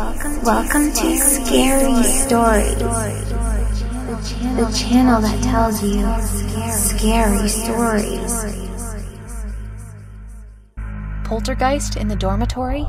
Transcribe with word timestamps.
Welcome, 0.00 0.42
welcome 0.44 0.92
to 0.94 1.18
Scary 1.18 2.02
Stories, 2.04 2.78
the 4.56 4.74
channel 4.74 5.20
that 5.20 5.42
tells 5.42 5.84
you 5.84 6.00
scary 6.72 7.46
stories. 7.46 8.32
Poltergeist 11.24 11.96
in 11.96 12.08
the 12.08 12.16
dormitory? 12.16 12.86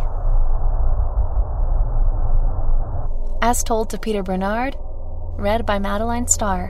As 3.42 3.62
told 3.62 3.90
to 3.90 3.98
Peter 3.98 4.24
Bernard, 4.24 4.78
read 5.38 5.66
by 5.66 5.80
Madeline 5.80 6.30
Starr. 6.30 6.70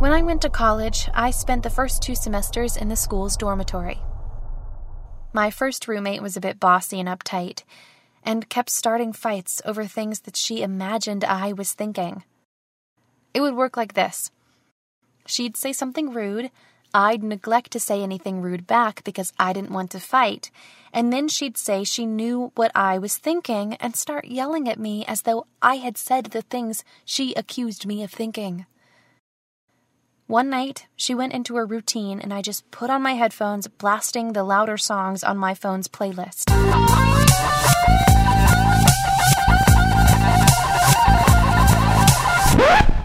When 0.00 0.10
I 0.10 0.22
went 0.22 0.42
to 0.42 0.50
college, 0.50 1.08
I 1.14 1.30
spent 1.30 1.62
the 1.62 1.70
first 1.70 2.02
two 2.02 2.16
semesters 2.16 2.76
in 2.76 2.88
the 2.88 2.96
school's 2.96 3.36
dormitory. 3.36 4.00
My 5.32 5.50
first 5.50 5.86
roommate 5.86 6.22
was 6.22 6.36
a 6.36 6.40
bit 6.40 6.58
bossy 6.58 6.98
and 6.98 7.08
uptight, 7.08 7.62
and 8.22 8.48
kept 8.48 8.70
starting 8.70 9.12
fights 9.12 9.60
over 9.64 9.84
things 9.84 10.20
that 10.20 10.36
she 10.36 10.62
imagined 10.62 11.24
I 11.24 11.52
was 11.52 11.72
thinking. 11.72 12.24
It 13.34 13.40
would 13.40 13.54
work 13.54 13.76
like 13.76 13.94
this 13.94 14.30
she'd 15.28 15.56
say 15.56 15.72
something 15.72 16.12
rude, 16.12 16.50
I'd 16.94 17.22
neglect 17.22 17.70
to 17.72 17.80
say 17.80 18.02
anything 18.02 18.40
rude 18.40 18.66
back 18.66 19.04
because 19.04 19.32
I 19.38 19.52
didn't 19.52 19.72
want 19.72 19.90
to 19.90 20.00
fight, 20.00 20.50
and 20.92 21.12
then 21.12 21.28
she'd 21.28 21.58
say 21.58 21.84
she 21.84 22.06
knew 22.06 22.50
what 22.54 22.72
I 22.74 22.98
was 22.98 23.18
thinking 23.18 23.74
and 23.74 23.94
start 23.94 24.24
yelling 24.24 24.68
at 24.68 24.78
me 24.78 25.04
as 25.04 25.22
though 25.22 25.46
I 25.60 25.76
had 25.76 25.98
said 25.98 26.26
the 26.26 26.42
things 26.42 26.84
she 27.04 27.34
accused 27.34 27.86
me 27.86 28.02
of 28.02 28.10
thinking. 28.10 28.64
One 30.28 30.50
night, 30.50 30.88
she 30.94 31.14
went 31.14 31.32
into 31.32 31.56
her 31.56 31.64
routine, 31.64 32.20
and 32.20 32.34
I 32.34 32.42
just 32.42 32.70
put 32.70 32.90
on 32.90 33.00
my 33.00 33.14
headphones, 33.14 33.66
blasting 33.66 34.34
the 34.34 34.44
louder 34.44 34.76
songs 34.76 35.24
on 35.24 35.38
my 35.38 35.54
phone's 35.54 35.88
playlist. 35.88 36.50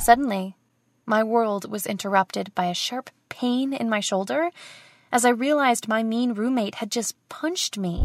Suddenly, 0.02 0.58
my 1.06 1.24
world 1.24 1.72
was 1.72 1.86
interrupted 1.86 2.54
by 2.56 2.66
a 2.66 2.74
sharp 2.74 3.10
pain 3.30 3.72
in 3.72 3.90
my 3.90 4.02
shoulder 4.02 4.50
as 5.10 5.24
I 5.24 5.30
realized 5.30 5.88
my 5.88 6.04
mean 6.04 6.34
roommate 6.34 6.76
had 6.76 6.92
just 6.92 7.16
punched 7.30 7.78
me. 7.78 8.02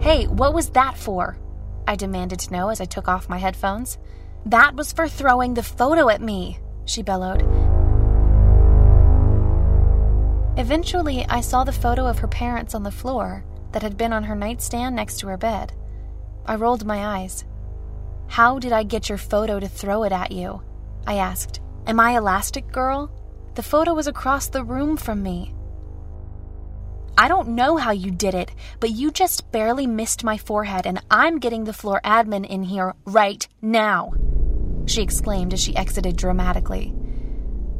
Hey, 0.00 0.26
what 0.26 0.54
was 0.54 0.70
that 0.70 0.96
for? 0.96 1.36
I 1.86 1.96
demanded 1.96 2.38
to 2.40 2.52
know 2.52 2.70
as 2.70 2.80
I 2.80 2.86
took 2.86 3.08
off 3.08 3.28
my 3.28 3.36
headphones. 3.36 3.98
That 4.46 4.74
was 4.74 4.92
for 4.92 5.06
throwing 5.06 5.54
the 5.54 5.62
photo 5.62 6.08
at 6.08 6.22
me, 6.22 6.58
she 6.86 7.02
bellowed. 7.02 7.42
Eventually, 10.56 11.24
I 11.28 11.40
saw 11.40 11.64
the 11.64 11.72
photo 11.72 12.06
of 12.06 12.18
her 12.18 12.28
parents 12.28 12.74
on 12.74 12.82
the 12.82 12.90
floor 12.90 13.44
that 13.72 13.82
had 13.82 13.96
been 13.96 14.12
on 14.12 14.24
her 14.24 14.34
nightstand 14.34 14.96
next 14.96 15.18
to 15.20 15.28
her 15.28 15.36
bed. 15.36 15.72
I 16.46 16.56
rolled 16.56 16.86
my 16.86 17.18
eyes. 17.18 17.44
How 18.28 18.58
did 18.58 18.72
I 18.72 18.82
get 18.82 19.08
your 19.08 19.18
photo 19.18 19.60
to 19.60 19.68
throw 19.68 20.04
it 20.04 20.12
at 20.12 20.32
you? 20.32 20.62
I 21.06 21.16
asked. 21.16 21.60
Am 21.86 22.00
I 22.00 22.16
Elastic 22.16 22.72
Girl? 22.72 23.10
The 23.54 23.62
photo 23.62 23.94
was 23.94 24.06
across 24.06 24.48
the 24.48 24.64
room 24.64 24.96
from 24.96 25.22
me. 25.22 25.54
I 27.16 27.28
don't 27.28 27.48
know 27.48 27.76
how 27.76 27.90
you 27.90 28.10
did 28.10 28.34
it, 28.34 28.52
but 28.80 28.90
you 28.90 29.10
just 29.10 29.52
barely 29.52 29.86
missed 29.86 30.24
my 30.24 30.38
forehead, 30.38 30.86
and 30.86 31.02
I'm 31.10 31.38
getting 31.38 31.64
the 31.64 31.72
floor 31.72 32.00
admin 32.04 32.46
in 32.46 32.62
here 32.62 32.94
right 33.04 33.46
now 33.60 34.12
she 34.90 35.02
exclaimed 35.02 35.54
as 35.54 35.60
she 35.60 35.76
exited 35.76 36.16
dramatically. 36.16 36.94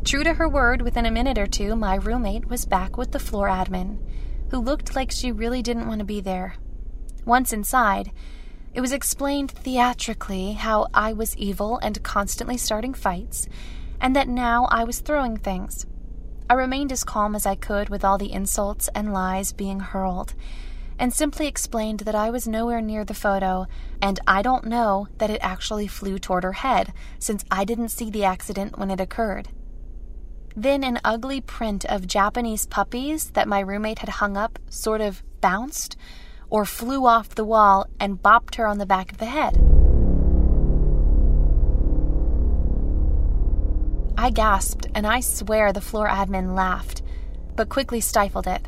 True 0.05 0.25
to 0.25 0.35
her 0.35 0.49
word, 0.49 0.83
within 0.83 1.07
a 1.07 1.11
minute 1.11 1.39
or 1.39 1.47
two, 1.47 1.77
my 1.77 1.97
roommate 1.97 2.49
was 2.49 2.65
back 2.65 2.97
with 2.97 3.13
the 3.13 3.19
floor 3.19 3.49
admin, 3.49 3.99
who 4.51 4.59
looked 4.59 4.97
like 4.97 5.11
she 5.11 5.33
really 5.33 5.63
didn't 5.63 5.89
want 5.89 5.99
to 5.99 6.05
be 6.05 6.21
there. 6.21 6.55
Once 7.25 7.53
inside, 7.53 8.11
it 8.73 8.81
was 8.81 8.93
explained 8.93 9.51
theatrically 9.51 10.53
how 10.53 10.87
I 10.95 11.13
was 11.13 11.37
evil 11.37 11.79
and 11.79 12.03
constantly 12.03 12.57
starting 12.57 12.95
fights, 12.95 13.49
and 14.01 14.17
that 14.17 14.29
now 14.29 14.67
I 14.71 14.85
was 14.85 15.01
throwing 15.01 15.37
things. 15.37 15.87
I 16.49 16.55
remained 16.55 16.93
as 16.93 17.05
calm 17.05 17.35
as 17.35 17.47
I 17.47 17.55
could 17.55 17.91
with 17.91 18.05
all 18.05 18.19
the 18.19 18.33
insults 18.33 18.89
and 18.95 19.13
lies 19.13 19.53
being 19.53 19.81
hurled, 19.81 20.35
and 21.01 21.15
simply 21.15 21.47
explained 21.47 22.01
that 22.01 22.15
I 22.15 22.29
was 22.29 22.47
nowhere 22.47 22.83
near 22.83 23.07
the 23.07 23.15
photo, 23.15 23.67
and 24.03 24.21
I 24.27 24.43
don't 24.43 24.67
know 24.67 25.09
that 25.17 25.31
it 25.31 25.41
actually 25.43 25.87
flew 25.87 26.19
toward 26.19 26.45
her 26.45 26.53
head, 26.53 26.93
since 27.19 27.43
I 27.51 27.65
didn't 27.65 27.89
see 27.89 28.11
the 28.11 28.25
accident 28.25 28.79
when 28.79 28.91
it 28.91 29.01
occurred. 29.01 29.49
Then 30.55 30.85
an 30.85 31.01
ugly 31.03 31.41
print 31.41 31.87
of 31.87 32.07
Japanese 32.07 32.67
puppies 32.67 33.31
that 33.31 33.49
my 33.49 33.61
roommate 33.61 34.01
had 34.01 34.11
hung 34.11 34.37
up 34.37 34.59
sort 34.69 35.01
of 35.01 35.23
bounced 35.41 35.97
or 36.51 36.67
flew 36.67 37.07
off 37.07 37.31
the 37.31 37.47
wall 37.47 37.87
and 37.99 38.23
bopped 38.23 38.57
her 38.57 38.67
on 38.67 38.77
the 38.77 38.85
back 38.85 39.11
of 39.11 39.17
the 39.17 39.25
head. 39.25 39.57
I 44.19 44.29
gasped, 44.29 44.87
and 44.95 45.07
I 45.07 45.21
swear 45.21 45.73
the 45.73 45.81
floor 45.81 46.09
admin 46.09 46.55
laughed, 46.55 47.01
but 47.57 47.71
quickly 47.71 48.03
stifled 48.03 48.47
it. 48.47 48.67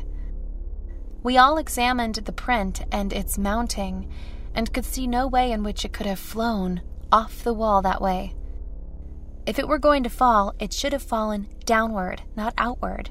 We 1.23 1.37
all 1.37 1.57
examined 1.57 2.15
the 2.15 2.33
print 2.33 2.83
and 2.91 3.13
its 3.13 3.37
mounting, 3.37 4.11
and 4.53 4.73
could 4.73 4.85
see 4.85 5.07
no 5.07 5.25
way 5.25 5.51
in 5.51 5.63
which 5.63 5.85
it 5.85 5.93
could 5.93 6.05
have 6.05 6.19
flown 6.19 6.81
off 7.11 7.43
the 7.43 7.53
wall 7.53 7.81
that 7.81 8.01
way. 8.01 8.35
If 9.45 9.57
it 9.57 9.67
were 9.67 9.79
going 9.79 10.03
to 10.03 10.09
fall, 10.09 10.53
it 10.59 10.73
should 10.73 10.93
have 10.93 11.01
fallen 11.01 11.47
downward, 11.65 12.23
not 12.35 12.53
outward. 12.57 13.09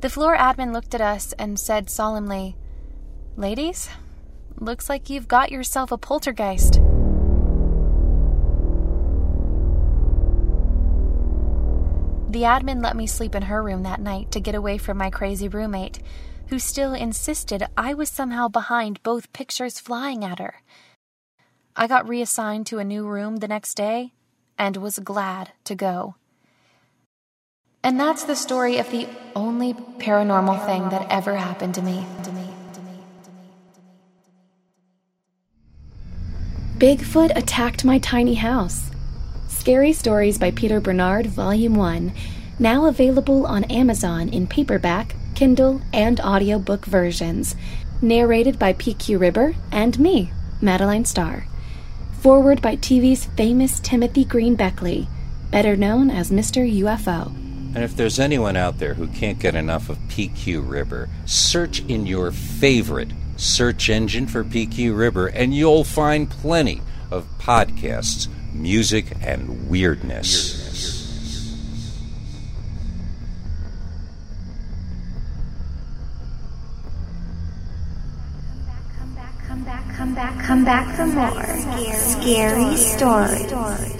The 0.00 0.10
floor 0.10 0.36
admin 0.36 0.72
looked 0.72 0.94
at 0.94 1.00
us 1.00 1.32
and 1.38 1.58
said 1.58 1.90
solemnly, 1.90 2.56
Ladies, 3.36 3.88
looks 4.56 4.88
like 4.88 5.10
you've 5.10 5.28
got 5.28 5.50
yourself 5.50 5.90
a 5.90 5.98
poltergeist. 5.98 6.80
The 12.28 12.42
admin 12.42 12.82
let 12.82 12.94
me 12.94 13.06
sleep 13.06 13.34
in 13.34 13.42
her 13.44 13.62
room 13.62 13.84
that 13.84 14.02
night 14.02 14.30
to 14.32 14.40
get 14.40 14.54
away 14.54 14.76
from 14.76 14.98
my 14.98 15.08
crazy 15.08 15.48
roommate, 15.48 16.00
who 16.48 16.58
still 16.58 16.92
insisted 16.92 17.66
I 17.74 17.94
was 17.94 18.10
somehow 18.10 18.48
behind 18.48 19.02
both 19.02 19.32
pictures 19.32 19.80
flying 19.80 20.22
at 20.22 20.38
her. 20.38 20.56
I 21.74 21.86
got 21.86 22.06
reassigned 22.06 22.66
to 22.66 22.80
a 22.80 22.84
new 22.84 23.06
room 23.06 23.36
the 23.36 23.48
next 23.48 23.74
day 23.74 24.12
and 24.58 24.76
was 24.76 24.98
glad 24.98 25.52
to 25.64 25.74
go. 25.74 26.16
And 27.82 27.98
that's 27.98 28.24
the 28.24 28.36
story 28.36 28.76
of 28.76 28.90
the 28.90 29.08
only 29.34 29.72
paranormal 29.72 30.66
thing 30.66 30.90
that 30.90 31.06
ever 31.10 31.34
happened 31.34 31.76
to 31.76 31.82
me. 31.82 32.04
Bigfoot 36.76 37.34
attacked 37.34 37.84
my 37.84 37.98
tiny 37.98 38.34
house. 38.34 38.90
Scary 39.58 39.92
Stories 39.92 40.38
by 40.38 40.52
Peter 40.52 40.80
Bernard, 40.80 41.26
Volume 41.26 41.74
1, 41.74 42.12
now 42.60 42.86
available 42.86 43.44
on 43.44 43.64
Amazon 43.64 44.28
in 44.28 44.46
paperback, 44.46 45.16
Kindle, 45.34 45.82
and 45.92 46.20
audiobook 46.20 46.86
versions. 46.86 47.56
Narrated 48.00 48.56
by 48.56 48.72
PQ 48.72 49.18
Ribber 49.18 49.56
and 49.72 49.98
me, 49.98 50.30
Madeline 50.60 51.04
Starr. 51.04 51.48
Forward 52.20 52.62
by 52.62 52.76
TV's 52.76 53.26
famous 53.36 53.80
Timothy 53.80 54.24
Green 54.24 54.54
Beckley, 54.54 55.08
better 55.50 55.76
known 55.76 56.08
as 56.08 56.30
Mr. 56.30 56.64
UFO. 56.82 57.26
And 57.74 57.78
if 57.78 57.96
there's 57.96 58.20
anyone 58.20 58.56
out 58.56 58.78
there 58.78 58.94
who 58.94 59.08
can't 59.08 59.40
get 59.40 59.56
enough 59.56 59.90
of 59.90 59.98
PQ 60.08 60.66
Ribber, 60.66 61.10
search 61.26 61.80
in 61.80 62.06
your 62.06 62.30
favorite 62.30 63.10
search 63.36 63.90
engine 63.90 64.28
for 64.28 64.44
PQ 64.44 64.96
Ribber, 64.96 65.26
and 65.26 65.52
you'll 65.52 65.84
find 65.84 66.30
plenty 66.30 66.80
of 67.10 67.26
podcasts 67.38 68.28
music, 68.52 69.06
and 69.22 69.68
weirdness. 69.68 70.56
Come 78.98 79.14
back, 79.14 79.34
come 79.46 79.64
back, 79.64 79.96
come 79.96 80.14
back 80.14 80.38
come 80.44 80.64
back, 80.64 80.96
for 80.96 81.06
more 81.06 81.30
scary, 81.44 82.76
scary 82.76 82.76
stories. 82.76 83.97